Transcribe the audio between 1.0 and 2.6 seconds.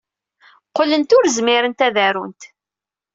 ur zmirent ad arunt.